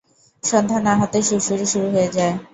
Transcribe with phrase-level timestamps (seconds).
[0.43, 2.35] সন্ধা না হতেই সুড়সুড়ি শুরু হয়ে যায়!